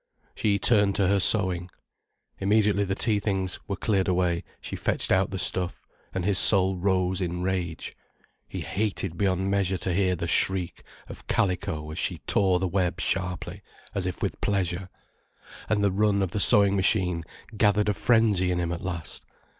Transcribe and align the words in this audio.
She 0.33 0.57
turned 0.57 0.95
to 0.95 1.07
her 1.07 1.19
sewing. 1.19 1.69
Immediately 2.39 2.85
the 2.85 2.95
tea 2.95 3.19
things 3.19 3.59
were 3.67 3.75
cleared 3.75 4.07
away, 4.07 4.43
she 4.59 4.75
fetched 4.75 5.11
out 5.11 5.29
the 5.29 5.37
stuff, 5.37 5.79
and 6.11 6.25
his 6.25 6.39
soul 6.39 6.75
rose 6.75 7.21
in 7.21 7.43
rage. 7.43 7.95
He 8.47 8.61
hated 8.61 9.15
beyond 9.15 9.51
measure 9.51 9.77
to 9.77 9.93
hear 9.93 10.15
the 10.15 10.27
shriek 10.27 10.81
of 11.07 11.27
calico 11.27 11.91
as 11.91 11.99
she 11.99 12.17
tore 12.25 12.57
the 12.57 12.67
web 12.67 12.99
sharply, 12.99 13.61
as 13.93 14.07
if 14.07 14.23
with 14.23 14.41
pleasure. 14.41 14.89
And 15.69 15.83
the 15.83 15.91
run 15.91 16.23
of 16.23 16.31
the 16.31 16.39
sewing 16.39 16.75
machine 16.75 17.23
gathered 17.55 17.87
a 17.87 17.93
frenzy 17.93 18.49
in 18.49 18.59
him 18.59 18.71
at 18.71 18.81
last. 18.81 19.23